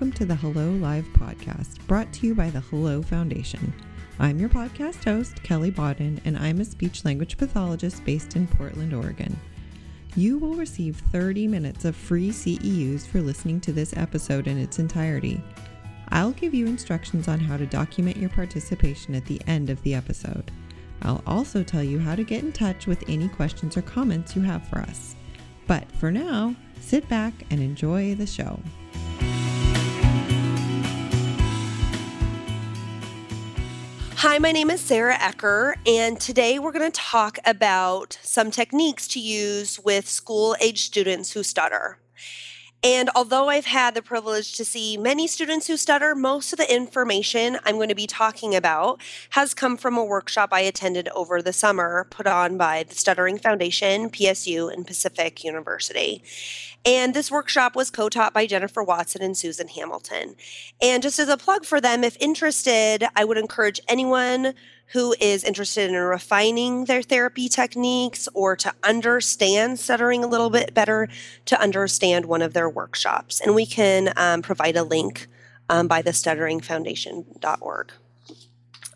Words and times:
welcome 0.00 0.12
to 0.16 0.24
the 0.24 0.34
Hello 0.34 0.70
Live 0.70 1.04
podcast, 1.12 1.86
brought 1.86 2.10
to 2.14 2.26
you 2.26 2.34
by 2.34 2.48
the 2.48 2.60
Hello 2.60 3.02
Foundation. 3.02 3.70
I'm 4.18 4.38
your 4.38 4.48
podcast 4.48 5.04
host, 5.04 5.42
Kelly 5.42 5.70
Bodden, 5.70 6.22
and 6.24 6.38
I'm 6.38 6.58
a 6.58 6.64
speech 6.64 7.04
language 7.04 7.36
pathologist 7.36 8.02
based 8.06 8.34
in 8.34 8.46
Portland, 8.46 8.94
Oregon. 8.94 9.38
You 10.16 10.38
will 10.38 10.54
receive 10.54 11.02
30 11.12 11.48
minutes 11.48 11.84
of 11.84 11.94
free 11.94 12.30
CEUs 12.30 13.06
for 13.06 13.20
listening 13.20 13.60
to 13.60 13.72
this 13.72 13.94
episode 13.94 14.46
in 14.46 14.56
its 14.56 14.78
entirety. 14.78 15.38
I'll 16.08 16.32
give 16.32 16.54
you 16.54 16.64
instructions 16.64 17.28
on 17.28 17.38
how 17.38 17.58
to 17.58 17.66
document 17.66 18.16
your 18.16 18.30
participation 18.30 19.14
at 19.14 19.26
the 19.26 19.42
end 19.46 19.68
of 19.68 19.82
the 19.82 19.92
episode. 19.92 20.50
I'll 21.02 21.22
also 21.26 21.62
tell 21.62 21.84
you 21.84 21.98
how 21.98 22.14
to 22.14 22.24
get 22.24 22.42
in 22.42 22.52
touch 22.52 22.86
with 22.86 23.04
any 23.06 23.28
questions 23.28 23.76
or 23.76 23.82
comments 23.82 24.34
you 24.34 24.40
have 24.40 24.66
for 24.66 24.78
us. 24.78 25.14
But 25.66 25.92
for 25.92 26.10
now, 26.10 26.56
sit 26.80 27.06
back 27.10 27.34
and 27.50 27.60
enjoy 27.60 28.14
the 28.14 28.26
show. 28.26 28.58
Hi, 34.22 34.38
my 34.38 34.52
name 34.52 34.68
is 34.68 34.82
Sara 34.82 35.14
Ecker, 35.14 35.76
and 35.86 36.20
today 36.20 36.58
we're 36.58 36.72
going 36.72 36.92
to 36.92 37.00
talk 37.00 37.38
about 37.46 38.18
some 38.22 38.50
techniques 38.50 39.08
to 39.08 39.18
use 39.18 39.80
with 39.80 40.06
school 40.06 40.54
age 40.60 40.82
students 40.82 41.32
who 41.32 41.42
stutter. 41.42 41.98
And 42.82 43.10
although 43.14 43.48
I've 43.48 43.66
had 43.66 43.94
the 43.94 44.00
privilege 44.00 44.56
to 44.56 44.64
see 44.64 44.96
many 44.96 45.26
students 45.26 45.66
who 45.66 45.76
stutter, 45.76 46.14
most 46.14 46.52
of 46.52 46.58
the 46.58 46.74
information 46.74 47.58
I'm 47.64 47.76
going 47.76 47.90
to 47.90 47.94
be 47.94 48.06
talking 48.06 48.54
about 48.54 49.02
has 49.30 49.52
come 49.52 49.76
from 49.76 49.98
a 49.98 50.04
workshop 50.04 50.48
I 50.52 50.60
attended 50.60 51.08
over 51.08 51.42
the 51.42 51.52
summer 51.52 52.06
put 52.10 52.26
on 52.26 52.56
by 52.56 52.84
the 52.84 52.94
Stuttering 52.94 53.38
Foundation, 53.38 54.08
PSU, 54.08 54.72
and 54.72 54.86
Pacific 54.86 55.44
University. 55.44 56.22
And 56.86 57.12
this 57.12 57.30
workshop 57.30 57.76
was 57.76 57.90
co 57.90 58.08
taught 58.08 58.32
by 58.32 58.46
Jennifer 58.46 58.82
Watson 58.82 59.22
and 59.22 59.36
Susan 59.36 59.68
Hamilton. 59.68 60.34
And 60.80 61.02
just 61.02 61.18
as 61.18 61.28
a 61.28 61.36
plug 61.36 61.66
for 61.66 61.82
them, 61.82 62.02
if 62.02 62.16
interested, 62.18 63.04
I 63.14 63.24
would 63.24 63.36
encourage 63.36 63.80
anyone 63.88 64.54
who 64.92 65.14
is 65.20 65.44
interested 65.44 65.88
in 65.88 65.96
refining 65.96 66.86
their 66.86 67.02
therapy 67.02 67.48
techniques 67.48 68.28
or 68.34 68.56
to 68.56 68.72
understand 68.82 69.78
stuttering 69.78 70.24
a 70.24 70.26
little 70.26 70.50
bit 70.50 70.74
better 70.74 71.08
to 71.44 71.60
understand 71.60 72.26
one 72.26 72.42
of 72.42 72.54
their 72.54 72.68
workshops. 72.68 73.40
And 73.40 73.54
we 73.54 73.66
can 73.66 74.12
um, 74.16 74.42
provide 74.42 74.76
a 74.76 74.82
link 74.82 75.28
um, 75.68 75.86
by 75.86 76.02
the 76.02 76.10
stutteringfoundation.org. 76.10 77.92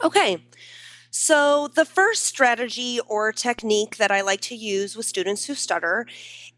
Okay. 0.03 0.43
So, 1.11 1.69
the 1.69 1.85
first 1.85 2.25
strategy 2.25 2.99
or 3.07 3.31
technique 3.31 3.99
that 3.99 4.11
I 4.11 4.21
like 4.23 4.41
to 4.43 4.57
use 4.57 4.97
with 4.97 5.07
students 5.07 5.45
who 5.45 5.55
stutter 5.55 6.07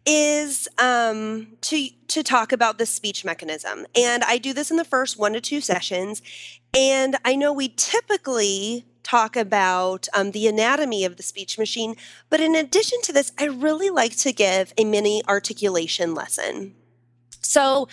is 0.07 0.67
um, 0.79 1.49
to 1.61 1.91
to 2.09 2.23
talk 2.23 2.53
about 2.53 2.79
the 2.79 2.87
speech 2.87 3.23
mechanism, 3.23 3.85
and 3.95 4.25
I 4.25 4.39
do 4.39 4.55
this 4.55 4.71
in 4.71 4.79
the 4.79 4.85
first 4.85 5.19
one 5.19 5.35
to 5.35 5.43
two 5.43 5.61
sessions. 5.61 6.23
And 6.75 7.17
I 7.23 7.37
know 7.37 7.53
we 7.53 7.69
typically 7.69 8.87
talk 9.07 9.37
about 9.37 10.09
um, 10.15 10.33
the 10.33 10.49
anatomy 10.49 11.05
of 11.05 11.17
the 11.17 11.23
speech 11.23 11.59
machine. 11.59 11.95
But 12.29 12.41
in 12.41 12.57
addition 12.57 13.01
to 13.03 13.13
this, 13.13 13.33
I 13.39 13.45
really 13.45 13.89
like 13.89 14.17
to 14.17 14.33
give 14.33 14.75
a 14.77 14.85
mini 14.85 15.23
articulation 15.29 16.13
lesson. 16.13 16.75
So 17.41 17.89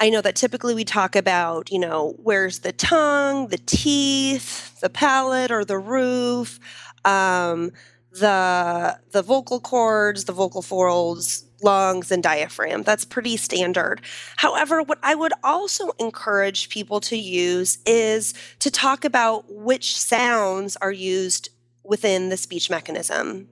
I 0.00 0.10
know 0.10 0.20
that 0.22 0.34
typically 0.34 0.74
we 0.74 0.84
talk 0.84 1.14
about, 1.14 1.70
you 1.70 1.78
know, 1.78 2.16
where's 2.22 2.60
the 2.60 2.72
tongue, 2.72 3.48
the 3.48 3.58
teeth, 3.58 4.80
the 4.80 4.90
palate 4.90 5.52
or 5.52 5.64
the 5.64 5.78
roof, 5.78 6.58
um, 7.04 7.70
the 8.12 8.98
the 9.12 9.22
vocal 9.22 9.60
cords, 9.60 10.24
the 10.24 10.32
vocal 10.32 10.62
folds, 10.62 11.44
lungs, 11.62 12.10
and 12.10 12.22
diaphragm. 12.22 12.82
That's 12.82 13.04
pretty 13.04 13.36
standard. 13.36 14.00
However, 14.36 14.82
what 14.82 14.98
I 15.02 15.14
would 15.14 15.32
also 15.44 15.90
encourage 15.98 16.68
people 16.68 17.00
to 17.02 17.16
use 17.16 17.78
is 17.86 18.34
to 18.60 18.70
talk 18.70 19.04
about 19.04 19.44
which 19.48 19.96
sounds 19.96 20.76
are 20.76 20.92
used 20.92 21.50
within 21.84 22.28
the 22.28 22.36
speech 22.36 22.70
mechanism. 22.70 23.48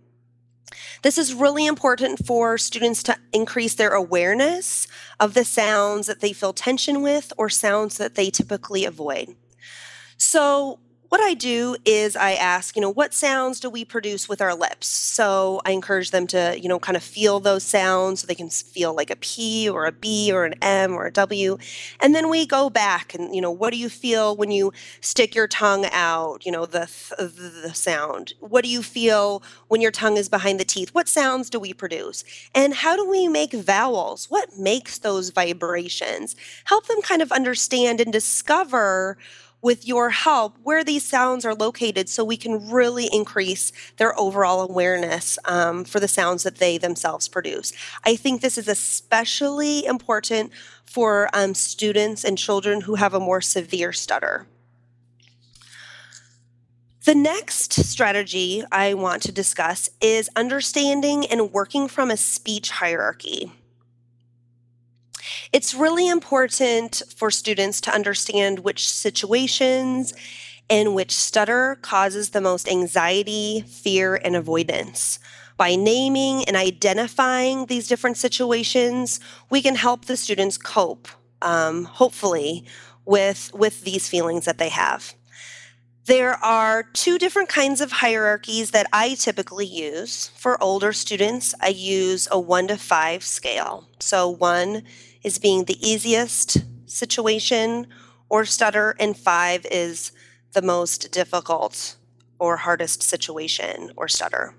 This 1.03 1.17
is 1.17 1.33
really 1.33 1.67
important 1.67 2.27
for 2.27 2.59
students 2.59 3.03
to 3.05 3.17
increase 3.33 3.75
their 3.75 3.93
awareness 3.93 4.87
of 5.21 5.35
the 5.35 5.45
sounds 5.45 6.07
that 6.07 6.21
they 6.21 6.33
feel 6.33 6.53
tension 6.53 7.03
with 7.03 7.33
or 7.39 7.49
sounds 7.49 7.99
that 7.99 8.17
they 8.17 8.31
typically 8.31 8.85
avoid. 8.85 9.35
So, 10.17 10.81
what 11.09 11.21
I 11.21 11.35
do 11.35 11.77
is 11.85 12.17
I 12.17 12.33
ask, 12.35 12.77
you 12.77 12.83
know, 12.83 12.91
what 12.91 13.15
sounds 13.15 13.61
do 13.61 13.71
we 13.71 13.85
produce 13.85 14.29
with 14.29 14.43
our 14.43 14.55
lips? 14.55 14.87
So 14.87 15.61
I 15.65 15.71
encourage 15.71 16.11
them 16.11 16.27
to, 16.29 16.59
you 16.61 16.69
know, 16.69 16.79
kind 16.79 16.97
of 16.97 17.03
feel 17.03 17.41
those 17.41 17.63
sounds 17.63 18.21
so 18.21 18.27
they 18.27 18.35
can 18.35 18.51
feel 18.51 18.95
like 18.95 19.11
a 19.11 19.17
P 19.17 19.69
or 19.69 19.87
a 19.87 19.93
B 19.93 20.31
or 20.33 20.45
an 20.45 20.55
M 20.61 20.95
or 20.95 21.07
a 21.07 21.11
W. 21.11 21.57
And 22.01 22.15
then 22.15 22.29
we 22.29 22.47
go 22.47 22.69
back 22.69 23.15
and, 23.15 23.35
you 23.35 23.41
know, 23.41 23.51
what 23.51 23.73
do 23.73 23.79
you 23.79 23.89
feel 23.89 24.37
when 24.37 24.51
you 24.51 24.73
stick 25.01 25.35
your 25.35 25.49
tongue 25.49 25.87
out, 25.93 26.45
you 26.45 26.53
know, 26.53 26.67
the, 26.67 26.91
the, 27.19 27.69
the 27.69 27.75
sound? 27.75 28.35
What 28.41 28.65
do 28.65 28.71
you 28.71 28.83
feel 28.83 29.43
when 29.69 29.81
your 29.81 29.91
tongue 29.91 30.19
is 30.19 30.29
behind 30.29 30.61
the 30.61 30.65
teeth? 30.65 30.91
What 30.95 31.09
sounds 31.09 31.49
do 31.49 31.59
we 31.59 31.73
produce? 31.73 32.23
And 32.55 32.75
how 32.75 32.97
do 32.97 33.09
we 33.09 33.29
make 33.29 33.53
vowels? 33.53 34.27
What 34.29 34.59
makes 34.59 34.99
those 34.99 35.31
vibrations? 35.31 36.37
Help 36.65 36.87
them 36.87 37.01
kind 37.01 37.23
of 37.23 37.33
understand 37.33 38.01
and 38.01 38.13
discover 38.13 39.17
with 39.61 39.87
your 39.87 40.11
help 40.11 40.57
where 40.63 40.85
these 40.85 41.05
sounds 41.05 41.45
are 41.45 41.55
located 41.55 42.09
so 42.09 42.25
we 42.25 42.37
can 42.37 42.71
really 42.71 43.09
increase 43.13 43.73
their 43.97 44.19
overall 44.19 44.61
awareness 44.61 45.39
um, 45.47 45.85
for 45.85 46.01
the 46.01 46.09
sounds 46.09 46.43
that 46.45 46.57
they 46.57 46.79
themselves 46.79 47.29
produce. 47.29 47.73
I 48.05 48.17
think 48.17 48.41
this 48.41 48.59
is 48.59 48.69
especially 48.69 49.85
important 49.85 50.53
for 50.85 51.29
um, 51.33 51.55
students 51.55 52.25
and 52.25 52.39
children 52.39 52.83
who 52.83 52.95
have 52.95 53.15
a 53.15 53.21
more 53.21 53.41
severe 53.41 53.93
stutter. 53.93 54.47
The 57.05 57.15
next 57.15 57.73
strategy 57.73 58.63
I 58.71 58.95
want 58.95 59.23
to 59.23 59.33
discuss 59.33 59.89
is 60.01 60.29
understanding 60.37 61.25
and 61.27 61.53
working 61.53 61.89
from 61.89 62.11
a 62.11 62.17
speech 62.17 62.71
hierarchy. 62.71 63.53
It's 65.53 65.75
really 65.75 66.09
important 66.09 67.03
for 67.17 67.31
students 67.31 67.81
to 67.83 67.95
understand 67.95 68.61
which 68.61 68.89
situations 68.89 70.15
and 70.71 70.95
which 70.95 71.15
stutter 71.15 71.79
causes 71.83 72.31
the 72.31 72.41
most 72.41 72.69
anxiety, 72.69 73.65
fear, 73.67 74.17
and 74.17 74.37
avoidance. 74.37 75.19
By 75.57 75.75
naming 75.75 76.45
and 76.45 76.57
identifying 76.57 77.67
these 77.67 77.89
different 77.89 78.17
situations, 78.17 79.19
we 79.51 79.63
can 79.63 79.75
help 79.75 80.05
the 80.05 80.17
students 80.17 80.57
cope, 80.57 81.09
um, 81.43 81.85
hopefully, 81.85 82.65
with, 83.05 83.51
with 83.55 83.83
these 83.83 84.09
feelings 84.09 84.45
that 84.45 84.59
they 84.59 84.69
have. 84.69 85.15
There 86.05 86.43
are 86.43 86.85
two 86.85 87.19
different 87.19 87.51
kinds 87.51 87.83
of 87.83 87.93
hierarchies 87.93 88.71
that 88.71 88.87
I 88.95 89.15
typically 89.15 89.67
use. 89.67 90.29
For 90.37 90.63
older 90.63 90.95
students, 90.95 91.55
I 91.61 91.69
use 91.69 92.29
a 92.31 92.41
one 92.41 92.69
to 92.69 92.79
five 92.79 93.23
scale. 93.23 93.89
So, 93.99 94.27
one 94.27 94.85
is 95.23 95.39
being 95.39 95.65
the 95.65 95.79
easiest 95.87 96.59
situation 96.87 97.87
or 98.29 98.45
stutter, 98.45 98.95
and 98.99 99.17
five 99.17 99.67
is 99.71 100.13
the 100.53 100.63
most 100.63 101.13
difficult 101.13 101.97
or 102.39 102.59
hardest 102.59 103.03
situation 103.03 103.91
or 103.97 104.09
stutter. 104.09 104.55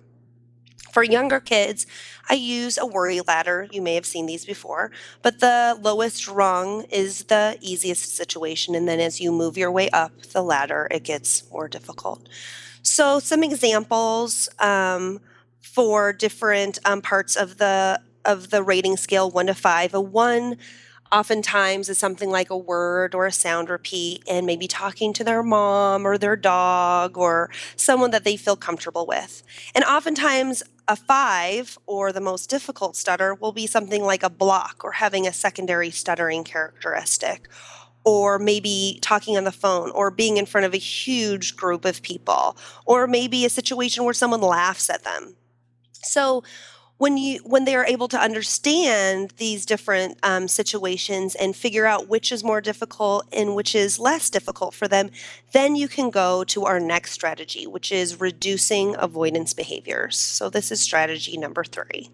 For 0.92 1.04
younger 1.04 1.40
kids, 1.40 1.86
I 2.30 2.34
use 2.34 2.78
a 2.78 2.86
worry 2.86 3.22
ladder. 3.22 3.68
You 3.72 3.82
may 3.82 3.96
have 3.96 4.06
seen 4.06 4.26
these 4.26 4.46
before, 4.46 4.92
but 5.22 5.40
the 5.40 5.78
lowest 5.80 6.28
rung 6.28 6.84
is 6.90 7.26
the 7.26 7.58
easiest 7.62 8.16
situation. 8.16 8.76
And 8.76 8.88
then 8.88 9.00
as 9.00 9.20
you 9.22 9.32
move 9.32 9.58
your 9.58 9.72
way 9.72 9.90
up 9.92 10.12
the 10.34 10.42
ladder, 10.42 10.88
it 10.90 11.04
gets 11.04 11.50
more 11.52 11.68
difficult. 11.68 12.28
So, 12.82 13.20
some 13.20 13.44
examples 13.44 14.50
um, 14.60 15.20
for 15.62 16.12
different 16.14 16.80
um, 16.86 17.02
parts 17.02 17.36
of 17.36 17.58
the 17.58 18.02
of 18.26 18.50
the 18.50 18.64
rating 18.64 18.98
scale 18.98 19.30
one 19.30 19.48
to 19.48 19.54
five. 19.54 19.94
A 19.94 20.02
one 20.02 20.58
oftentimes 21.12 21.90
is 21.90 21.98
something 21.98 22.30
like 22.30 22.50
a 22.50 22.58
word 22.58 23.16
or 23.16 23.26
a 23.26 23.32
sound 23.32 23.70
repeat 23.70 24.24
and 24.30 24.46
maybe 24.46 24.68
talking 24.68 25.12
to 25.14 25.24
their 25.24 25.42
mom 25.42 26.06
or 26.06 26.18
their 26.18 26.36
dog 26.36 27.18
or 27.18 27.50
someone 27.76 28.12
that 28.12 28.24
they 28.24 28.38
feel 28.38 28.56
comfortable 28.56 29.06
with. 29.06 29.44
And 29.74 29.84
oftentimes 29.84 30.64
a 30.88 30.96
five 30.96 31.78
or 31.86 32.12
the 32.12 32.22
most 32.22 32.50
difficult 32.50 32.96
stutter 32.96 33.34
will 33.34 33.52
be 33.52 33.68
something 33.68 34.04
like 34.04 34.24
a 34.24 34.30
block 34.30 34.82
or 34.84 34.94
having 34.94 35.28
a 35.28 35.34
secondary 35.34 35.92
stuttering 35.92 36.44
characteristic 36.44 37.48
or 38.06 38.40
maybe 38.40 38.98
talking 39.02 39.38
on 39.38 39.44
the 39.44 39.52
phone 39.52 39.92
or 39.92 40.10
being 40.10 40.38
in 40.38 40.46
front 40.46 40.66
of 40.66 40.74
a 40.74 40.78
huge 40.78 41.56
group 41.56 41.86
of 41.86 42.02
people 42.02 42.58
or 42.86 43.08
maybe 43.08 43.46
a 43.46 43.50
situation 43.50 44.04
where 44.04 44.14
someone 44.14 44.42
laughs 44.42 44.90
at 44.90 45.04
them. 45.04 45.36
So 46.04 46.44
when 47.00 47.18
you 47.18 47.40
when 47.46 47.64
they 47.66 47.76
are 47.76 47.86
able 47.86 48.10
to 48.10 48.20
understand 48.20 49.34
these 49.38 49.66
different 49.66 50.20
um, 50.22 50.48
situations 50.48 51.34
and 51.34 51.56
figure 51.56 51.86
out 51.86 52.08
which 52.10 52.32
is 52.32 52.44
more 52.44 52.62
difficult 52.62 53.26
and 53.32 53.56
which 53.56 53.74
is 53.74 53.98
less 53.98 54.30
difficult 54.30 54.76
for 54.76 54.88
them 54.88 55.10
then 55.54 55.76
you 55.76 55.88
can 55.88 56.12
go 56.12 56.44
to 56.44 56.66
our 56.66 56.80
next 56.80 57.14
strategy 57.14 57.66
which 57.66 57.92
is 57.92 58.20
reducing 58.20 58.96
avoidance 59.00 59.54
behaviors. 59.54 60.20
So 60.20 60.50
this 60.50 60.72
is 60.72 60.82
strategy 60.82 61.38
number 61.38 61.64
three. 61.64 62.12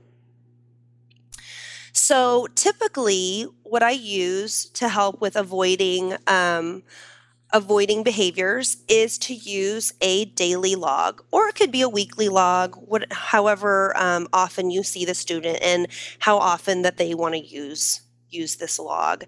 So 1.92 2.48
typically, 2.56 3.48
what 3.64 3.82
I 3.82 3.92
use 3.92 4.66
to 4.72 4.90
help 4.90 5.22
with 5.22 5.36
avoiding 5.36 6.16
um, 6.28 6.84
avoiding 7.56 8.04
behaviors 8.04 8.78
is 8.90 9.18
to 9.18 9.34
use 9.34 9.94
a 10.02 10.26
daily 10.26 10.76
log, 10.76 11.24
or 11.32 11.48
it 11.48 11.56
could 11.56 11.72
be 11.72 11.82
a 11.82 11.88
weekly 11.88 12.28
log, 12.28 12.76
what, 12.76 13.12
however 13.14 13.96
um, 13.96 14.28
often 14.34 14.70
you 14.70 14.84
see 14.84 15.06
the 15.06 15.16
student 15.16 15.58
and 15.62 15.88
how 16.20 16.38
often 16.38 16.82
that 16.82 16.98
they 16.98 17.16
want 17.16 17.34
to 17.34 17.40
use 17.40 18.02
use 18.30 18.58
this 18.58 18.78
log. 18.78 19.24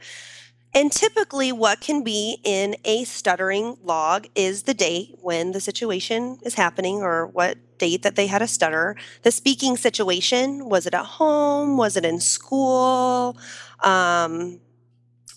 And 0.73 0.91
typically, 0.91 1.53
what 1.53 1.79
can 1.79 2.03
be 2.03 2.39
in 2.43 2.75
a 2.83 3.05
stuttering 3.05 3.77
log 3.81 4.27
is 4.35 4.63
the 4.63 4.73
date 4.73 5.17
when 5.21 5.53
the 5.53 5.61
situation 5.61 6.37
is 6.43 6.55
happening 6.55 6.97
or 6.97 7.27
what 7.27 7.57
date 7.77 8.03
that 8.03 8.17
they 8.17 8.27
had 8.27 8.41
a 8.41 8.47
stutter. 8.47 8.97
The 9.23 9.31
speaking 9.31 9.77
situation 9.77 10.67
was 10.67 10.85
it 10.85 10.93
at 10.93 11.05
home? 11.05 11.77
Was 11.77 11.95
it 11.95 12.03
in 12.03 12.19
school? 12.19 13.37
Um, 13.79 14.59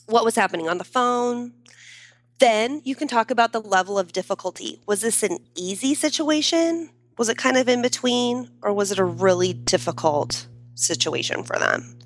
what 0.07 0.25
was 0.25 0.35
happening 0.35 0.69
on 0.69 0.79
the 0.79 0.85
phone? 0.85 1.53
Then 2.41 2.81
you 2.85 2.97
can 2.97 3.07
talk 3.07 3.31
about 3.31 3.53
the 3.53 3.61
level 3.61 3.99
of 3.99 4.13
difficulty. 4.13 4.81
Was 4.87 5.03
this 5.03 5.23
an 5.23 5.41
easy 5.55 5.95
situation? 5.95 6.89
Was 7.19 7.29
it 7.29 7.37
kind 7.37 7.59
of 7.59 7.69
in 7.69 7.83
between? 7.83 8.51
Or 8.63 8.73
was 8.73 8.91
it 8.91 8.99
a 8.99 9.05
really 9.05 9.53
difficult 9.53 10.47
situation 10.75 11.45
for 11.45 11.59
them? 11.59 11.99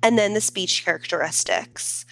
And 0.00 0.16
then 0.16 0.32
the 0.32 0.40
speech 0.40 0.84
characteristics. 0.84 2.06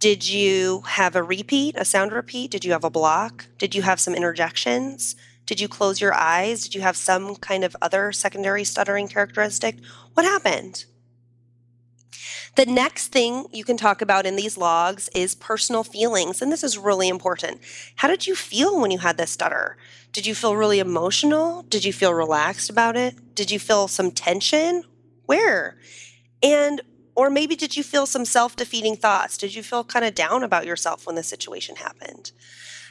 Did 0.00 0.28
you 0.28 0.82
have 0.86 1.16
a 1.16 1.22
repeat, 1.22 1.76
a 1.78 1.84
sound 1.86 2.12
repeat? 2.12 2.50
Did 2.50 2.62
you 2.62 2.72
have 2.72 2.84
a 2.84 2.90
block? 2.90 3.46
Did 3.56 3.74
you 3.74 3.80
have 3.80 4.00
some 4.00 4.14
interjections? 4.14 5.16
Did 5.46 5.60
you 5.60 5.66
close 5.66 6.02
your 6.02 6.12
eyes? 6.12 6.64
Did 6.64 6.74
you 6.74 6.82
have 6.82 6.96
some 6.96 7.36
kind 7.36 7.64
of 7.64 7.74
other 7.80 8.12
secondary 8.12 8.64
stuttering 8.64 9.08
characteristic? 9.08 9.78
What 10.12 10.26
happened? 10.26 10.84
The 12.56 12.66
next 12.66 13.08
thing 13.08 13.46
you 13.52 13.64
can 13.64 13.76
talk 13.76 14.00
about 14.00 14.26
in 14.26 14.36
these 14.36 14.56
logs 14.56 15.08
is 15.14 15.34
personal 15.34 15.82
feelings, 15.82 16.40
and 16.40 16.52
this 16.52 16.62
is 16.62 16.78
really 16.78 17.08
important. 17.08 17.60
How 17.96 18.06
did 18.06 18.28
you 18.28 18.36
feel 18.36 18.80
when 18.80 18.92
you 18.92 18.98
had 18.98 19.16
this 19.16 19.32
stutter? 19.32 19.76
Did 20.12 20.24
you 20.24 20.36
feel 20.36 20.54
really 20.54 20.78
emotional? 20.78 21.62
Did 21.62 21.84
you 21.84 21.92
feel 21.92 22.14
relaxed 22.14 22.70
about 22.70 22.96
it? 22.96 23.34
Did 23.34 23.50
you 23.50 23.58
feel 23.58 23.88
some 23.88 24.12
tension? 24.12 24.84
Where? 25.26 25.78
And 26.44 26.80
or 27.16 27.30
maybe 27.30 27.56
did 27.56 27.76
you 27.76 27.82
feel 27.82 28.06
some 28.06 28.24
self 28.24 28.54
defeating 28.54 28.96
thoughts? 28.96 29.36
Did 29.36 29.54
you 29.54 29.62
feel 29.62 29.82
kind 29.82 30.04
of 30.04 30.14
down 30.14 30.44
about 30.44 30.66
yourself 30.66 31.06
when 31.06 31.16
the 31.16 31.22
situation 31.24 31.76
happened? 31.76 32.30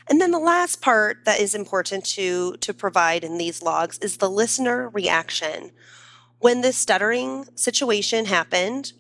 And 0.10 0.20
then 0.20 0.32
the 0.32 0.40
last 0.40 0.82
part 0.82 1.24
that 1.24 1.40
is 1.40 1.56
important 1.56 2.06
to, 2.08 2.58
to 2.58 2.74
provide 2.74 3.24
in 3.24 3.38
these 3.38 3.62
logs 3.62 3.98
is 4.00 4.18
the 4.18 4.30
listener 4.30 4.90
reaction. 4.90 5.72
When 6.40 6.60
this 6.60 6.76
stuttering 6.76 7.46
situation 7.56 8.26
happened, 8.26 8.92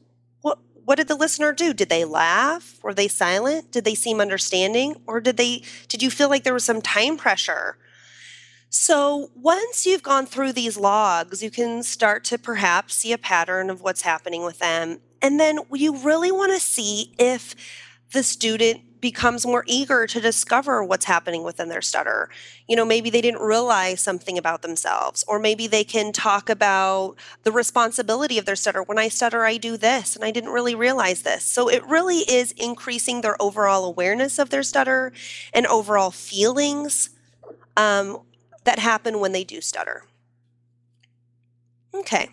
what, 0.85 0.95
did 0.95 1.07
the 1.07 1.15
listener 1.15 1.53
do? 1.53 1.73
Did 1.73 1.89
they 1.89 2.05
laugh? 2.05 2.79
Were 2.83 2.93
they 2.93 3.07
silent? 3.07 3.71
Did 3.71 3.85
they 3.85 3.95
seem 3.95 4.19
understanding? 4.19 5.01
Or 5.07 5.19
did 5.19 5.37
they 5.37 5.63
did 5.87 6.01
you 6.01 6.09
feel 6.09 6.29
like 6.29 6.43
there 6.43 6.53
was 6.53 6.63
some 6.63 6.81
time 6.81 7.17
pressure? 7.17 7.77
So, 8.69 9.29
once 9.35 9.85
you've 9.85 10.01
gone 10.01 10.25
through 10.25 10.53
these 10.53 10.77
logs, 10.77 11.43
you 11.43 11.51
can 11.51 11.83
start 11.83 12.23
to 12.25 12.39
perhaps 12.39 12.95
see 12.95 13.13
a 13.13 13.19
pattern 13.19 13.69
of 13.69 13.81
what's 13.81 14.01
happening 14.01 14.43
with 14.43 14.59
them 14.59 14.99
and 15.23 15.39
then 15.39 15.59
you 15.71 15.97
really 15.99 16.31
want 16.31 16.51
to 16.51 16.59
see 16.59 17.13
if 17.17 17.55
the 18.11 18.21
student 18.21 18.81
becomes 19.03 19.45
more 19.45 19.65
eager 19.67 20.07
to 20.07 20.21
discover 20.21 20.81
what's 20.81 21.03
happening 21.03 21.43
within 21.43 21.67
their 21.67 21.81
stutter. 21.81 22.29
You 22.69 22.77
know, 22.77 22.85
maybe 22.85 23.09
they 23.09 23.19
didn't 23.19 23.41
realize 23.41 23.99
something 23.99 24.37
about 24.37 24.61
themselves, 24.61 25.25
or 25.27 25.39
maybe 25.39 25.67
they 25.67 25.83
can 25.83 26.13
talk 26.13 26.49
about 26.49 27.15
the 27.43 27.51
responsibility 27.51 28.37
of 28.37 28.45
their 28.45 28.55
stutter. 28.55 28.81
When 28.81 28.97
I 28.97 29.09
stutter, 29.09 29.43
I 29.43 29.57
do 29.57 29.75
this, 29.75 30.15
and 30.15 30.23
I 30.23 30.31
didn't 30.31 30.51
really 30.51 30.73
realize 30.73 31.23
this. 31.23 31.43
So 31.43 31.67
it 31.67 31.85
really 31.85 32.19
is 32.19 32.53
increasing 32.53 33.19
their 33.19 33.35
overall 33.41 33.83
awareness 33.83 34.39
of 34.39 34.51
their 34.51 34.63
stutter 34.63 35.11
and 35.53 35.67
overall 35.67 36.11
feelings 36.11 37.09
um, 37.75 38.21
that 38.63 38.79
happen 38.79 39.19
when 39.19 39.33
they 39.33 39.43
do 39.43 39.59
stutter. 39.59 40.05
Okay. 41.93 42.29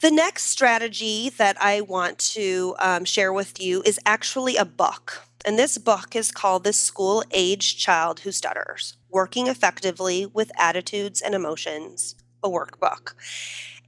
The 0.00 0.10
next 0.10 0.46
strategy 0.46 1.28
that 1.28 1.56
I 1.62 1.82
want 1.82 2.18
to 2.34 2.74
um, 2.80 3.04
share 3.04 3.32
with 3.32 3.62
you 3.62 3.80
is 3.86 4.00
actually 4.04 4.56
a 4.56 4.64
book. 4.64 5.22
And 5.44 5.58
this 5.58 5.76
book 5.76 6.14
is 6.14 6.30
called 6.30 6.62
The 6.62 6.72
School 6.72 7.24
Age 7.32 7.76
Child 7.76 8.20
Who 8.20 8.30
Stutters 8.30 8.96
Working 9.10 9.48
Effectively 9.48 10.26
with 10.26 10.52
Attitudes 10.56 11.20
and 11.20 11.34
Emotions, 11.34 12.14
a 12.44 12.48
workbook. 12.48 13.14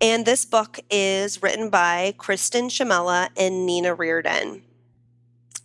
And 0.01 0.27
this 0.27 0.45
book 0.45 0.81
is 0.91 1.43
written 1.43 1.71
by 1.71 2.15
Kristin 2.19 2.65
Chmela 2.65 3.29
and 3.37 3.65
Nina 3.65 3.95
Reardon. 3.95 4.63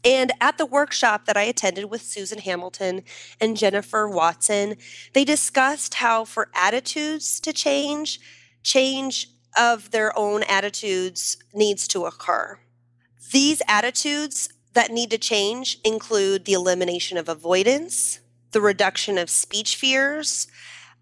And 0.06 0.32
at 0.40 0.58
the 0.58 0.66
workshop 0.66 1.26
that 1.26 1.36
I 1.36 1.44
attended 1.44 1.86
with 1.86 2.04
Susan 2.04 2.40
Hamilton 2.40 3.04
and 3.42 3.58
Jennifer 3.58 4.08
Watson, 4.08 4.76
they 5.14 5.26
discussed 5.26 5.96
how 5.96 6.24
for 6.24 6.50
attitudes 6.54 7.40
to 7.42 7.52
change, 7.52 8.20
change 8.62 9.28
of 9.58 9.90
their 9.90 10.18
own 10.18 10.44
attitudes 10.44 11.38
needs 11.54 11.88
to 11.90 12.06
occur. 12.06 12.60
These 13.32 13.62
attitudes 13.68 14.50
that 14.74 14.92
need 14.92 15.10
to 15.12 15.18
change 15.18 15.80
include 15.84 16.46
the 16.46 16.54
elimination 16.54 17.18
of 17.18 17.30
avoidance, 17.30 18.20
the 18.52 18.62
reduction 18.62 19.18
of 19.18 19.30
speech 19.30 19.76
fears. 19.76 20.48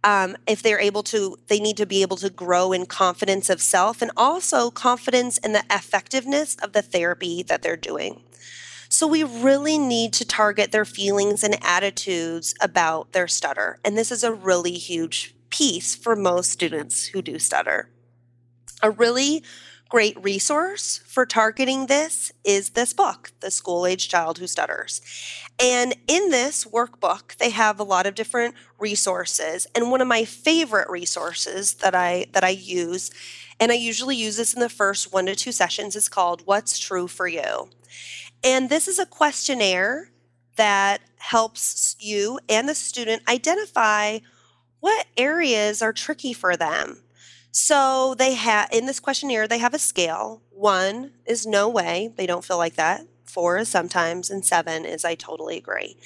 Um, 0.03 0.37
if 0.47 0.61
they're 0.61 0.79
able 0.79 1.03
to, 1.03 1.37
they 1.47 1.59
need 1.59 1.77
to 1.77 1.85
be 1.85 2.01
able 2.01 2.17
to 2.17 2.29
grow 2.29 2.71
in 2.71 2.85
confidence 2.85 3.49
of 3.49 3.61
self 3.61 4.01
and 4.01 4.11
also 4.15 4.69
confidence 4.69 5.37
in 5.37 5.53
the 5.53 5.65
effectiveness 5.71 6.55
of 6.61 6.73
the 6.73 6.81
therapy 6.81 7.43
that 7.43 7.61
they're 7.61 7.75
doing. 7.75 8.23
So, 8.89 9.05
we 9.05 9.23
really 9.23 9.77
need 9.77 10.13
to 10.13 10.25
target 10.25 10.71
their 10.71 10.85
feelings 10.85 11.43
and 11.43 11.57
attitudes 11.61 12.55
about 12.61 13.11
their 13.11 13.27
stutter. 13.27 13.79
And 13.83 13.97
this 13.97 14.11
is 14.11 14.23
a 14.23 14.31
really 14.31 14.73
huge 14.73 15.35
piece 15.49 15.95
for 15.95 16.15
most 16.15 16.51
students 16.51 17.07
who 17.07 17.21
do 17.21 17.37
stutter. 17.37 17.89
A 18.81 18.91
really 18.91 19.43
great 19.89 20.21
resource 20.21 20.97
for 21.05 21.25
targeting 21.25 21.87
this 21.87 22.31
is 22.43 22.71
this 22.71 22.93
book, 22.93 23.31
The 23.39 23.51
School 23.51 23.85
Age 23.85 24.09
Child 24.09 24.37
Who 24.37 24.47
Stutters. 24.47 25.01
And 25.59 25.95
in 26.07 26.29
this 26.29 26.65
workbook, 26.65 27.37
they 27.37 27.49
have 27.51 27.79
a 27.79 27.83
lot 27.83 28.05
of 28.05 28.15
different 28.15 28.55
resources. 28.79 29.65
And 29.73 29.89
one 29.89 30.01
of 30.01 30.07
my 30.07 30.25
favorite 30.25 30.89
resources 30.89 31.75
that 31.75 31.95
I 31.95 32.27
that 32.33 32.43
I 32.43 32.49
use, 32.49 33.11
and 33.59 33.71
I 33.71 33.75
usually 33.75 34.15
use 34.15 34.37
this 34.37 34.53
in 34.53 34.59
the 34.59 34.69
first 34.69 35.13
one 35.13 35.25
to 35.27 35.35
two 35.35 35.51
sessions, 35.51 35.95
is 35.95 36.09
called 36.09 36.43
What's 36.45 36.77
True 36.77 37.07
for 37.07 37.27
You. 37.27 37.69
And 38.43 38.69
this 38.69 38.87
is 38.87 38.99
a 38.99 39.05
questionnaire 39.05 40.11
that 40.57 41.01
helps 41.17 41.95
you 41.99 42.39
and 42.49 42.67
the 42.67 42.75
student 42.75 43.23
identify 43.27 44.19
what 44.79 45.07
areas 45.17 45.81
are 45.81 45.93
tricky 45.93 46.33
for 46.33 46.55
them 46.55 47.01
so 47.51 48.15
they 48.17 48.35
have 48.35 48.69
in 48.71 48.85
this 48.85 48.99
questionnaire 48.99 49.47
they 49.47 49.57
have 49.57 49.73
a 49.73 49.79
scale. 49.79 50.41
One 50.51 51.11
is 51.25 51.45
no 51.45 51.67
way, 51.69 52.13
they 52.15 52.25
don't 52.25 52.45
feel 52.45 52.57
like 52.57 52.75
that. 52.75 53.01
Four 53.25 53.57
is 53.57 53.69
sometimes, 53.69 54.29
and 54.29 54.45
seven 54.45 54.85
is 54.85 55.03
I 55.03 55.15
totally 55.15 55.57
agree. 55.57 55.97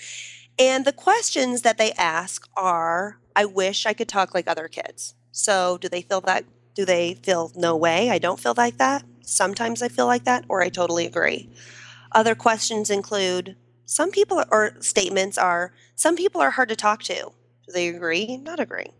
And 0.57 0.86
the 0.86 0.91
questions 0.93 1.62
that 1.62 1.77
they 1.77 1.91
ask 1.93 2.48
are 2.57 3.19
I 3.36 3.45
wish 3.45 3.86
I 3.86 3.93
could 3.93 4.10
talk 4.10 4.33
like 4.33 4.48
other 4.48 4.67
kids. 4.67 5.15
So 5.31 5.77
do 5.77 5.88
they 5.88 6.01
feel 6.01 6.21
that 6.21 6.45
do 6.74 6.86
they 6.86 7.15
feel 7.15 7.51
no 7.55 7.75
way, 7.75 8.10
I 8.10 8.17
don't 8.17 8.39
feel 8.39 8.53
like 8.55 8.77
that? 8.77 9.03
Sometimes 9.21 9.81
I 9.81 9.88
feel 9.89 10.05
like 10.05 10.24
that, 10.25 10.45
or 10.48 10.62
I 10.62 10.69
totally 10.69 11.05
agree. 11.05 11.50
Other 12.12 12.36
questions 12.36 12.89
include 12.89 13.55
some 13.86 14.12
people 14.12 14.43
or 14.51 14.75
statements 14.79 15.38
are 15.38 15.74
some 15.95 16.15
people 16.15 16.41
are 16.41 16.51
hard 16.51 16.69
to 16.69 16.75
talk 16.75 17.03
to. 17.03 17.13
Do 17.13 17.74
they 17.74 17.88
agree? 17.89 18.38
Not 18.38 18.60
agree. 18.60 18.91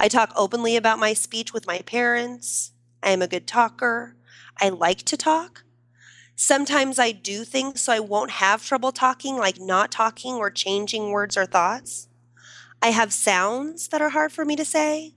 I 0.00 0.08
talk 0.08 0.32
openly 0.36 0.76
about 0.76 1.00
my 1.00 1.12
speech 1.12 1.52
with 1.52 1.66
my 1.66 1.78
parents. 1.78 2.72
I 3.02 3.10
am 3.10 3.22
a 3.22 3.26
good 3.26 3.46
talker. 3.46 4.16
I 4.60 4.68
like 4.68 4.98
to 4.98 5.16
talk. 5.16 5.64
Sometimes 6.36 7.00
I 7.00 7.10
do 7.10 7.44
things 7.44 7.80
so 7.80 7.92
I 7.92 7.98
won't 7.98 8.30
have 8.32 8.64
trouble 8.64 8.92
talking, 8.92 9.36
like 9.36 9.58
not 9.58 9.90
talking 9.90 10.36
or 10.36 10.50
changing 10.50 11.10
words 11.10 11.36
or 11.36 11.46
thoughts. 11.46 12.06
I 12.80 12.90
have 12.90 13.12
sounds 13.12 13.88
that 13.88 14.00
are 14.00 14.10
hard 14.10 14.30
for 14.30 14.44
me 14.44 14.54
to 14.54 14.64
say. 14.64 15.14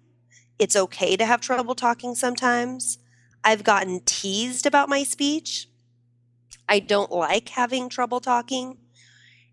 It's 0.57 0.75
okay 0.75 1.15
to 1.15 1.25
have 1.25 1.41
trouble 1.41 1.75
talking 1.75 2.15
sometimes. 2.15 2.97
I've 3.43 3.63
gotten 3.63 4.01
teased 4.03 4.65
about 4.65 4.89
my 4.89 5.03
speech. 5.03 5.67
I 6.67 6.79
don't 6.79 7.11
like 7.11 7.49
having 7.49 7.87
trouble 7.87 8.19
talking. 8.19 8.77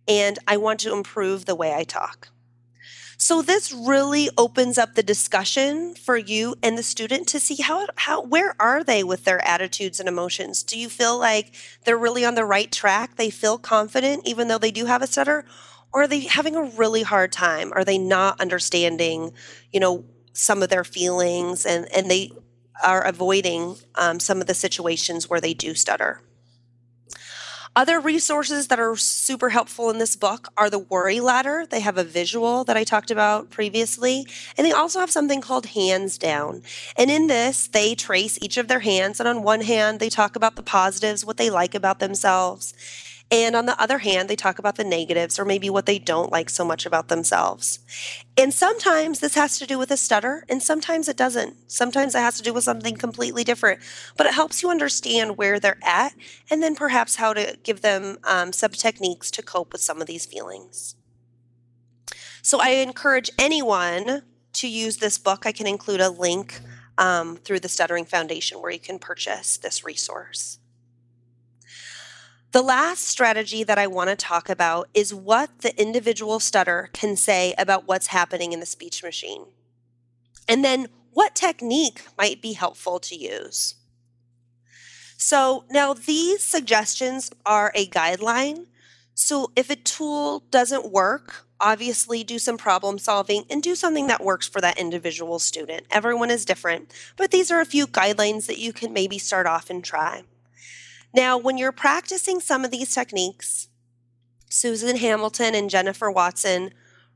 And 0.07 0.39
I 0.47 0.57
want 0.57 0.81
to 0.81 0.93
improve 0.95 1.45
the 1.45 1.55
way 1.55 1.75
I 1.75 1.85
talk. 1.85 2.29
So 3.21 3.43
this 3.43 3.73
really 3.73 4.31
opens 4.39 4.79
up 4.79 4.95
the 4.95 5.03
discussion 5.03 5.95
for 5.97 6.17
you 6.17 6.55
and 6.63 6.79
the 6.79 6.85
student 6.85 7.27
to 7.29 7.41
see 7.41 7.57
how 7.57 7.89
how 7.97 8.23
where 8.23 8.55
are 8.61 8.85
they 8.85 9.03
with 9.03 9.25
their 9.25 9.45
attitudes 9.45 9.99
and 9.99 10.09
emotions? 10.09 10.63
Do 10.63 10.79
you 10.79 10.89
feel 10.89 11.19
like 11.19 11.53
they're 11.85 11.99
really 11.99 12.25
on 12.25 12.37
the 12.37 12.45
right 12.45 12.71
track? 12.71 13.17
They 13.17 13.31
feel 13.31 13.59
confident 13.59 14.23
even 14.25 14.47
though 14.47 14.59
they 14.59 14.71
do 14.71 14.87
have 14.87 15.03
a 15.03 15.09
stutter? 15.09 15.45
Or 15.93 16.03
are 16.03 16.07
they 16.07 16.21
having 16.21 16.55
a 16.55 16.63
really 16.63 17.03
hard 17.03 17.33
time? 17.33 17.73
Are 17.75 17.85
they 17.85 17.99
not 17.99 18.41
understanding, 18.41 19.33
you 19.73 19.81
know, 19.81 20.05
some 20.33 20.63
of 20.63 20.69
their 20.69 20.85
feelings 20.85 21.67
and 21.67 21.89
and 21.93 22.09
they 22.09 22.31
are 22.83 23.03
avoiding 23.03 23.77
um, 23.97 24.21
some 24.21 24.41
of 24.41 24.47
the 24.47 24.55
situations 24.55 25.29
where 25.29 25.41
they 25.41 25.55
do 25.55 25.75
stutter. 25.75 26.21
Other 27.79 28.01
resources 28.01 28.67
that 28.67 28.81
are 28.81 28.97
super 28.97 29.51
helpful 29.51 29.89
in 29.89 29.99
this 29.99 30.17
book 30.17 30.49
are 30.57 30.69
the 30.69 30.81
Worry 30.81 31.21
Ladder. 31.21 31.65
They 31.65 31.79
have 31.79 31.97
a 31.97 32.03
visual 32.03 32.65
that 32.65 32.77
I 32.77 32.83
talked 32.83 33.09
about 33.09 33.51
previously, 33.51 34.27
and 34.57 34.67
they 34.67 34.73
also 34.73 34.99
have 34.99 35.13
something 35.13 35.41
called 35.41 35.67
Hands 35.67 36.19
Down. 36.19 36.63
And 36.97 37.09
in 37.09 37.29
this, 37.29 37.69
they 37.69 37.95
trace 37.95 38.37
each 38.43 38.57
of 38.57 38.67
their 38.67 38.81
hands, 38.81 39.21
and 39.21 39.29
on 39.29 39.45
one 39.45 39.61
hand, 39.61 40.01
they 40.01 40.09
talk 40.09 40.35
about 40.35 40.57
the 40.57 40.63
positives, 40.65 41.25
what 41.25 41.37
they 41.37 41.51
like 41.51 41.73
about 41.73 42.01
themselves. 42.01 42.75
And 43.31 43.55
on 43.55 43.67
the 43.67 43.81
other 43.81 43.99
hand, 43.99 44.31
they 44.31 44.37
talk 44.37 44.59
about 44.59 44.77
the 44.77 44.85
negatives 44.85 45.39
or 45.39 45.45
maybe 45.45 45.69
what 45.69 45.85
they 45.85 45.99
don't 45.99 46.33
like 46.33 46.49
so 46.49 46.65
much 46.65 46.87
about 46.87 47.09
themselves. 47.09 47.81
And 48.39 48.55
sometimes 48.55 49.21
this 49.21 49.35
has 49.35 49.59
to 49.59 49.67
do 49.67 49.79
with 49.79 49.91
a 49.91 49.99
stutter, 49.99 50.45
and 50.49 50.63
sometimes 50.63 51.09
it 51.09 51.17
doesn't. 51.17 51.71
Sometimes 51.71 52.15
it 52.15 52.21
has 52.21 52.39
to 52.39 52.43
do 52.43 52.55
with 52.55 52.65
something 52.65 52.97
completely 52.97 53.45
different. 53.45 53.81
But 54.17 54.27
it 54.27 54.35
helps 54.35 54.63
you 54.63 54.71
understand 54.71 55.37
where 55.37 55.61
they're 55.61 55.79
at 55.83 56.15
and 56.51 56.63
then 56.63 56.75
perhaps 56.75 57.17
how 57.17 57.35
to 57.35 57.59
give 57.63 57.83
them 57.83 58.17
um, 58.25 58.53
some 58.55 58.71
techniques 58.71 59.31
to 59.33 59.43
cope 59.43 59.73
with 59.73 59.83
some 59.83 60.01
of 60.01 60.07
these 60.07 60.25
feelings. 60.25 60.97
So 62.41 62.61
I 62.63 62.71
encourage 62.71 63.31
anyone 63.39 64.23
to 64.55 64.69
use 64.69 64.97
this 64.97 65.19
book. 65.19 65.45
I 65.45 65.53
can 65.53 65.67
include 65.67 66.01
a 66.01 66.09
link 66.09 66.61
um, 66.97 67.37
through 67.37 67.61
the 67.61 67.69
Stuttering 67.69 68.07
Foundation 68.07 68.63
where 68.63 68.71
you 68.71 68.81
can 68.81 68.99
purchase 68.99 69.59
this 69.59 69.85
resource. 69.85 70.59
The 72.51 72.63
last 72.63 73.03
strategy 73.03 73.63
that 73.63 73.79
I 73.79 73.87
want 73.87 74.09
to 74.09 74.17
talk 74.17 74.49
about 74.49 74.89
is 74.95 75.13
what 75.13 75.61
the 75.61 75.79
individual 75.79 76.41
stutter 76.41 76.89
can 76.95 77.15
say 77.15 77.55
about 77.59 77.87
what's 77.87 78.07
happening 78.07 78.53
in 78.55 78.61
the 78.61 78.67
speech 78.67 79.03
machine. 79.03 79.45
And 80.49 80.65
then 80.65 80.89
what 81.13 81.35
technique 81.35 82.07
might 82.17 82.41
be 82.41 82.55
helpful 82.55 83.01
to 83.01 83.15
use. 83.15 83.75
So 85.19 85.67
now 85.71 85.93
these 85.93 86.43
suggestions 86.43 87.31
are 87.45 87.71
a 87.75 87.87
guideline. 87.87 88.67
So 89.15 89.53
if 89.55 89.69
a 89.69 89.77
tool 89.77 90.45
doesn't 90.51 90.91
work, 90.91 91.45
obviously 91.61 92.25
do 92.25 92.39
some 92.39 92.57
problem 92.57 92.99
solving 92.99 93.45
and 93.51 93.63
do 93.63 93.75
something 93.75 94.07
that 94.07 94.25
works 94.25 94.49
for 94.49 94.63
that 94.63 94.79
individual 94.79 95.39
student. 95.39 95.87
Everyone 95.91 96.31
is 96.31 96.47
different, 96.47 96.95
but 97.17 97.31
these 97.31 97.51
are 97.51 97.61
a 97.61 97.67
few 97.67 97.87
guidelines 97.87 98.47
that 98.47 98.59
you 98.59 98.73
can 98.73 98.95
maybe 98.95 99.19
start 99.19 99.47
off 99.47 99.69
and 99.69 99.85
try. 99.85 100.23
Now, 101.15 101.39
when 101.39 101.57
you're 101.57 101.73
practicing 101.73 102.41
some 102.41 102.65
of 102.65 102.71
these 102.71 102.95
techniques, 102.95 103.69
Susan 104.51 104.97
Hamilton 104.97 105.55
and 105.55 105.71
Jennifer 105.71 106.11
Watson 106.11 106.73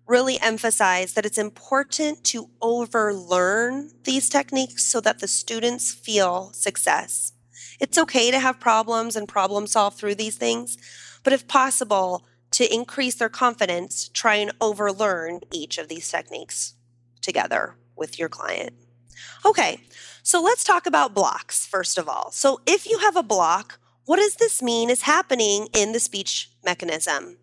really 0.07 0.41
emphasize 0.41 1.13
that 1.15 1.27
it's 1.27 1.39
important 1.39 2.25
to 2.25 2.51
overlearn 2.61 3.91
these 4.05 4.29
techniques 4.29 4.85
so 4.85 5.01
that 5.01 5.21
the 5.21 5.29
students 5.29 5.93
feel 5.93 6.53
success. 6.53 7.33
It's 7.81 7.99
okay 7.99 8.31
to 8.31 8.39
have 8.39 8.61
problems 8.61 9.17
and 9.17 9.29
problem 9.29 9.67
solve 9.67 9.95
through 9.95 10.17
these 10.17 10.37
things, 10.37 10.77
but 11.23 11.33
if 11.33 11.47
possible, 11.47 12.27
to 12.53 12.73
increase 12.73 13.15
their 13.15 13.31
confidence, 13.31 14.09
try 14.09 14.35
and 14.37 14.53
overlearn 14.61 15.41
each 15.53 15.79
of 15.79 15.89
these 15.89 16.11
techniques 16.11 16.75
together 17.23 17.77
with 17.97 18.19
your 18.19 18.29
client. 18.29 18.75
Okay, 19.45 19.81
so 20.23 20.43
let's 20.43 20.65
talk 20.65 20.87
about 20.87 21.15
blocks 21.15 21.67
first 21.67 21.97
of 21.97 22.09
all. 22.09 22.31
So 22.31 22.61
if 22.67 22.87
you 22.87 22.99
have 22.99 23.17
a 23.17 23.23
block, 23.23 23.79
what 24.05 24.17
does 24.17 24.37
this 24.37 24.63
mean 24.63 24.91
is 24.91 25.03
happening 25.03 25.69
in 25.73 25.93
the 25.93 26.01
speech 26.01 26.51
mechanism? 26.65 27.39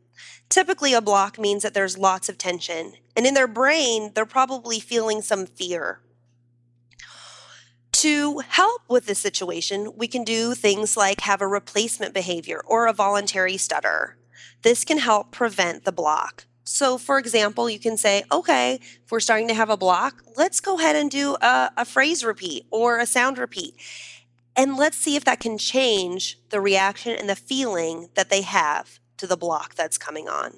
Typically, 0.50 0.94
a 0.94 1.02
block 1.02 1.38
means 1.38 1.64
that 1.64 1.74
there's 1.74 1.98
lots 1.98 2.28
of 2.28 2.38
tension, 2.38 2.94
and 3.16 3.26
in 3.26 3.36
their 3.36 3.48
brain, 3.48 4.12
they're 4.14 4.26
probably 4.26 4.80
feeling 4.80 5.22
some 5.22 5.46
fear. 5.46 6.02
To 7.94 8.40
help 8.40 8.82
with 8.90 9.06
this 9.06 9.20
situation, 9.20 9.92
we 9.96 10.08
can 10.08 10.24
do 10.24 10.56
things 10.56 10.98
like 10.98 11.22
have 11.22 11.42
a 11.42 11.48
replacement 11.48 12.14
behavior 12.14 12.62
or 12.66 12.88
a 12.88 12.94
voluntary 12.94 13.58
stutter. 13.58 14.18
This 14.62 14.84
can 14.84 14.98
help 14.98 15.32
prevent 15.32 15.86
the 15.86 15.92
block. 15.92 16.46
So, 16.64 16.98
for 16.98 17.18
example, 17.18 17.70
you 17.70 17.80
can 17.80 17.98
say, 17.98 18.24
okay, 18.32 18.76
if 18.76 19.12
we're 19.12 19.20
starting 19.20 19.48
to 19.48 19.54
have 19.54 19.70
a 19.70 19.78
block, 19.78 20.24
let's 20.38 20.60
go 20.60 20.78
ahead 20.78 20.96
and 20.96 21.10
do 21.10 21.36
a, 21.42 21.72
a 21.78 21.86
phrase 21.86 22.24
repeat 22.24 22.68
or 22.70 23.00
a 23.00 23.06
sound 23.06 23.38
repeat. 23.38 23.76
And 24.60 24.76
let's 24.76 24.98
see 24.98 25.16
if 25.16 25.24
that 25.24 25.40
can 25.40 25.58
change 25.58 26.38
the 26.50 26.60
reaction 26.60 27.16
and 27.18 27.30
the 27.30 27.36
feeling 27.38 28.10
that 28.16 28.30
they 28.30 28.42
have 28.42 29.00
to 29.16 29.26
the 29.26 29.38
block 29.38 29.76
that's 29.76 29.98
coming 29.98 30.28
on. 30.28 30.56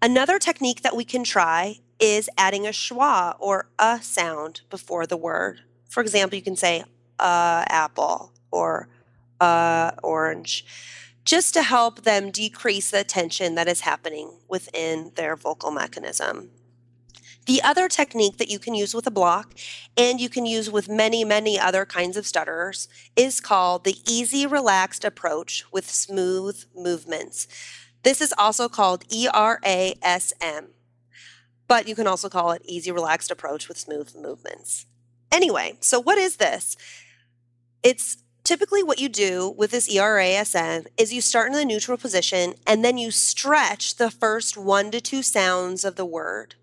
Another 0.00 0.38
technique 0.38 0.82
that 0.82 0.94
we 0.94 1.04
can 1.04 1.24
try 1.24 1.80
is 1.98 2.30
adding 2.38 2.64
a 2.64 2.70
schwa 2.70 3.34
or 3.40 3.70
a 3.76 4.00
sound 4.00 4.60
before 4.70 5.04
the 5.04 5.16
word. 5.16 5.62
For 5.90 6.00
example, 6.00 6.36
you 6.36 6.44
can 6.44 6.54
say 6.54 6.84
uh, 7.18 7.64
apple 7.66 8.34
or 8.52 8.88
uh, 9.40 9.90
orange, 10.04 10.64
just 11.24 11.54
to 11.54 11.64
help 11.64 12.02
them 12.02 12.30
decrease 12.30 12.92
the 12.92 13.02
tension 13.02 13.56
that 13.56 13.66
is 13.66 13.80
happening 13.80 14.38
within 14.48 15.10
their 15.16 15.34
vocal 15.34 15.72
mechanism. 15.72 16.50
The 17.48 17.62
other 17.62 17.88
technique 17.88 18.36
that 18.36 18.50
you 18.50 18.58
can 18.58 18.74
use 18.74 18.94
with 18.94 19.06
a 19.06 19.10
block 19.10 19.54
and 19.96 20.20
you 20.20 20.28
can 20.28 20.44
use 20.44 20.70
with 20.70 20.86
many, 20.86 21.24
many 21.24 21.58
other 21.58 21.86
kinds 21.86 22.18
of 22.18 22.26
stutterers 22.26 22.88
is 23.16 23.40
called 23.40 23.84
the 23.84 23.96
easy 24.06 24.46
relaxed 24.46 25.02
approach 25.02 25.64
with 25.72 25.90
smooth 25.90 26.62
movements. 26.76 27.48
This 28.02 28.20
is 28.20 28.34
also 28.36 28.68
called 28.68 29.08
ERASM, 29.08 30.66
but 31.66 31.88
you 31.88 31.94
can 31.94 32.06
also 32.06 32.28
call 32.28 32.50
it 32.50 32.60
easy 32.66 32.92
relaxed 32.92 33.30
approach 33.30 33.66
with 33.66 33.78
smooth 33.78 34.14
movements. 34.14 34.84
Anyway, 35.32 35.78
so 35.80 35.98
what 35.98 36.18
is 36.18 36.36
this? 36.36 36.76
It's 37.82 38.18
typically 38.44 38.82
what 38.82 39.00
you 39.00 39.08
do 39.08 39.54
with 39.56 39.70
this 39.70 39.88
ERASM 39.88 40.86
is 40.98 41.14
you 41.14 41.22
start 41.22 41.46
in 41.46 41.54
the 41.54 41.64
neutral 41.64 41.96
position 41.96 42.56
and 42.66 42.84
then 42.84 42.98
you 42.98 43.10
stretch 43.10 43.96
the 43.96 44.10
first 44.10 44.58
one 44.58 44.90
to 44.90 45.00
two 45.00 45.22
sounds 45.22 45.82
of 45.82 45.96
the 45.96 46.04
word 46.04 46.54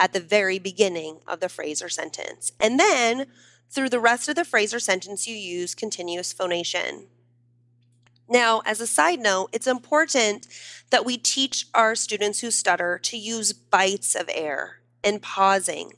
at 0.00 0.14
the 0.14 0.20
very 0.20 0.58
beginning 0.58 1.18
of 1.28 1.38
the 1.38 1.48
phrase 1.48 1.82
or 1.82 1.90
sentence. 1.90 2.50
And 2.58 2.80
then 2.80 3.26
through 3.68 3.90
the 3.90 4.00
rest 4.00 4.28
of 4.28 4.34
the 4.34 4.44
phrase 4.44 4.74
or 4.74 4.80
sentence, 4.80 5.28
you 5.28 5.36
use 5.36 5.74
continuous 5.74 6.32
phonation. 6.32 7.06
Now, 8.26 8.62
as 8.64 8.80
a 8.80 8.86
side 8.86 9.20
note, 9.20 9.50
it's 9.52 9.66
important 9.66 10.46
that 10.90 11.04
we 11.04 11.18
teach 11.18 11.66
our 11.74 11.94
students 11.94 12.40
who 12.40 12.50
stutter 12.50 12.98
to 12.98 13.16
use 13.16 13.52
bites 13.52 14.14
of 14.14 14.30
air 14.32 14.80
and 15.04 15.20
pausing 15.20 15.92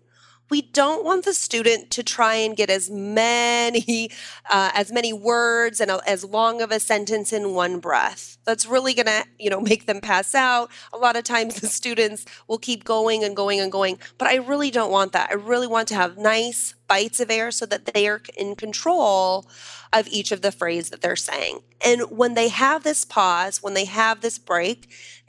we 0.53 0.61
don't 0.61 1.03
want 1.03 1.25
the 1.25 1.33
student 1.33 1.91
to 1.91 2.03
try 2.03 2.35
and 2.35 2.55
get 2.55 2.69
as 2.69 2.91
many 2.91 4.11
uh, 4.51 4.71
as 4.75 4.93
many 4.93 5.11
words 5.11 5.81
and 5.81 5.91
a, 5.91 5.99
as 6.07 6.27
long 6.27 6.61
of 6.61 6.71
a 6.71 6.79
sentence 6.79 7.33
in 7.33 7.55
one 7.55 7.79
breath. 7.79 8.37
That's 8.45 8.67
really 8.67 8.93
going 8.93 9.07
to 9.07 9.25
you 9.39 9.49
know 9.49 9.61
make 9.73 9.87
them 9.87 10.03
pass 10.03 10.35
out. 10.35 10.71
A 10.93 10.99
lot 10.99 11.17
of 11.17 11.25
times 11.25 11.59
the 11.63 11.69
students 11.69 12.27
will 12.49 12.59
keep 12.59 12.85
going 12.85 13.25
and 13.25 13.35
going 13.35 13.61
and 13.61 13.73
going 13.73 13.99
but 14.19 14.29
i 14.29 14.35
really 14.35 14.71
don't 14.71 14.93
want 14.93 15.13
that. 15.13 15.31
I 15.31 15.35
really 15.37 15.67
want 15.67 15.89
to 15.89 15.95
have 15.95 16.19
nice 16.19 16.75
bites 16.93 17.21
of 17.21 17.31
air 17.31 17.51
so 17.51 17.65
that 17.67 17.87
they 17.87 18.07
are 18.07 18.21
in 18.37 18.55
control 18.55 19.47
of 19.93 20.09
each 20.09 20.31
of 20.33 20.43
the 20.43 20.53
phrase 20.61 20.91
that 20.91 21.01
they're 21.03 21.27
saying 21.31 21.61
and 21.91 22.01
when 22.11 22.35
they 22.35 22.49
have 22.49 22.81
this 22.83 23.05
pause 23.05 23.63
when 23.63 23.75
they 23.75 23.87
have 23.87 24.21
this 24.21 24.39
break 24.39 24.79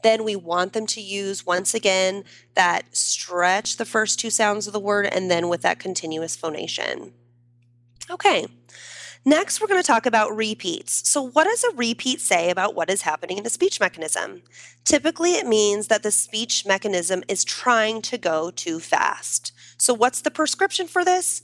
then 0.04 0.24
we 0.24 0.36
want 0.36 0.74
them 0.74 0.86
to 0.86 1.02
use 1.02 1.46
once 1.46 1.74
again 1.74 2.24
that 2.56 2.96
stretch 2.96 3.78
the 3.78 3.86
first 3.86 4.20
two 4.20 4.30
sounds 4.30 4.68
of 4.68 4.74
the 4.74 4.80
word 4.80 5.08
and 5.08 5.32
then 5.32 5.50
with 5.50 5.62
that 5.62 5.80
continuous 5.80 6.36
phonation. 6.36 7.14
Okay. 8.12 8.46
Next, 9.26 9.62
we're 9.62 9.68
going 9.68 9.82
to 9.82 9.88
talk 9.88 10.06
about 10.06 10.36
repeats. 10.36 11.08
So, 11.08 11.22
what 11.22 11.46
does 11.46 11.64
a 11.64 11.74
repeat 11.78 12.20
say 12.20 12.50
about 12.50 12.76
what 12.76 12.90
is 12.90 13.04
happening 13.04 13.38
in 13.38 13.46
the 13.46 13.50
speech 13.50 13.80
mechanism? 13.80 14.42
Typically, 14.84 15.36
it 15.36 15.48
means 15.48 15.88
that 15.88 16.04
the 16.04 16.12
speech 16.12 16.66
mechanism 16.66 17.24
is 17.30 17.46
trying 17.46 18.02
to 18.02 18.18
go 18.18 18.52
too 18.52 18.82
fast. 18.82 19.54
So, 19.78 19.94
what's 19.94 20.20
the 20.20 20.32
prescription 20.32 20.88
for 20.88 21.06
this? 21.06 21.42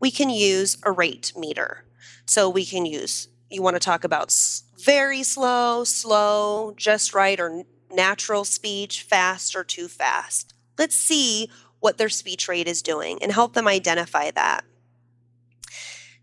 We 0.00 0.10
can 0.10 0.30
use 0.30 0.78
a 0.82 0.90
rate 0.90 1.32
meter. 1.36 1.84
So, 2.26 2.48
we 2.48 2.64
can 2.64 2.86
use, 2.86 3.28
you 3.50 3.62
want 3.62 3.76
to 3.76 3.80
talk 3.80 4.04
about 4.04 4.34
very 4.84 5.22
slow, 5.22 5.84
slow, 5.84 6.74
just 6.76 7.14
right, 7.14 7.38
or 7.38 7.64
natural 7.92 8.44
speech, 8.44 9.02
fast, 9.02 9.54
or 9.54 9.64
too 9.64 9.88
fast. 9.88 10.54
Let's 10.78 10.96
see 10.96 11.50
what 11.80 11.98
their 11.98 12.08
speech 12.08 12.48
rate 12.48 12.68
is 12.68 12.82
doing 12.82 13.18
and 13.22 13.32
help 13.32 13.54
them 13.54 13.66
identify 13.66 14.30
that. 14.30 14.64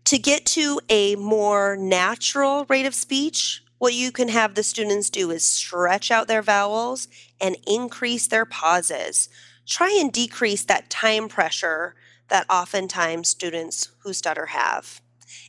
To 0.04 0.18
get 0.18 0.46
to 0.46 0.80
a 0.88 1.16
more 1.16 1.76
natural 1.76 2.64
rate 2.68 2.86
of 2.86 2.94
speech, 2.94 3.62
what 3.76 3.94
you 3.94 4.10
can 4.10 4.28
have 4.28 4.54
the 4.54 4.62
students 4.62 5.10
do 5.10 5.30
is 5.30 5.44
stretch 5.44 6.10
out 6.10 6.26
their 6.26 6.42
vowels 6.42 7.08
and 7.40 7.56
increase 7.66 8.26
their 8.26 8.46
pauses. 8.46 9.28
Try 9.66 9.96
and 10.00 10.12
decrease 10.12 10.64
that 10.64 10.90
time 10.90 11.28
pressure 11.28 11.94
that 12.28 12.46
oftentimes 12.50 13.28
students 13.28 13.90
who 14.02 14.12
stutter 14.12 14.46
have. 14.46 15.00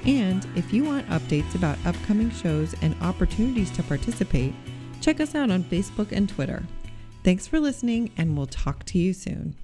And 0.07 0.47
if 0.55 0.73
you 0.73 0.85
want 0.85 1.09
updates 1.09 1.55
about 1.55 1.79
upcoming 1.87 2.31
shows 2.31 2.75
and 2.83 2.95
opportunities 3.01 3.71
to 3.73 3.83
participate, 3.83 4.55
check 5.01 5.21
us 5.21 5.35
out 5.35 5.51
on 5.51 5.65
Facebook 5.65 6.13
and 6.13 6.29
Twitter. 6.29 6.63
Thanks 7.23 7.47
for 7.47 7.59
listening, 7.59 8.13
and 8.19 8.37
we'll 8.37 8.47
talk 8.47 8.85
to 8.85 8.99
you 8.99 9.15
soon. 9.15 9.57